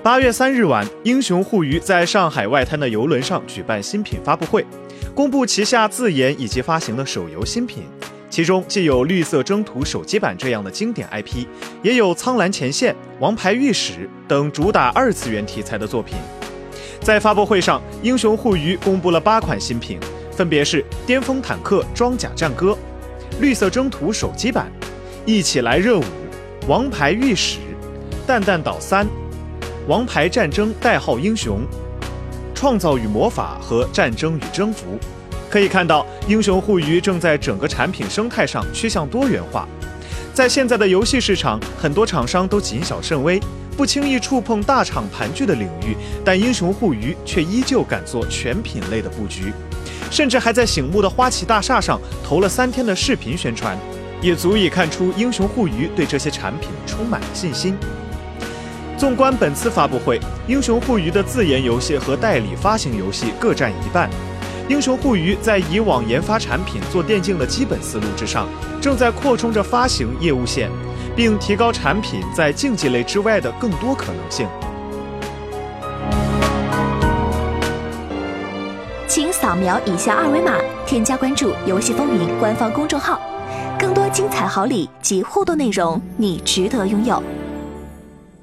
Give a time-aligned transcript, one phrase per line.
[0.00, 4.64] 八月三日晚，英雄互娱在上海外滩的游轮上举办新品发布会，
[5.12, 7.82] 公布旗下自研以及发行的手游新品。
[8.30, 11.44] 其中既有《绿色征途》手机版这样的经典 IP，
[11.82, 13.92] 也有《苍蓝前线》《王牌御史》
[14.28, 16.16] 等主打二次元题材的作品。
[17.00, 19.98] 在发布会上，英雄互娱公布了八款新品，
[20.30, 22.70] 分别是《巅峰坦克装甲战歌》、
[23.40, 24.70] 《绿色征途》手机版、
[25.26, 26.02] 《一起来热舞》、
[26.68, 27.58] 《王牌御史》、
[28.26, 29.04] 《蛋蛋岛三》。
[29.88, 31.62] 王牌战争代号英雄，
[32.54, 34.98] 创造与魔法和战争与征服，
[35.48, 39.66] 可以看到，英雄互娱正在整个产品生态上趋向多元化。
[40.34, 43.40] 在现在的游戏市场，很多厂商都谨小慎微，
[43.78, 49.54] 不轻易触碰大厂盘踞的领域，但英雄互娱却依旧敢做全品类的布局，
[50.10, 53.74] 甚至还在醒目的花旗大厦上投了三天的视频宣传，
[54.20, 57.74] 也足以看出英雄互娱对这些产品充满了信心。
[58.98, 64.10] 纵观本次发布会，英雄互娱的自研游戏和代理发行游戏各占一半。
[64.68, 68.48] 英雄互娱在以往研发产品做电竞的基本思路之上，
[68.80, 70.68] 正在扩充着发行业务线，
[71.14, 74.48] 并提高产品在竞技类之外的更多可能性。
[79.06, 83.20] 请扫描以下二维码，添加关注“游戏风云”官方公众号，
[83.78, 87.22] 更多精彩好礼及互动内容，你值得拥有。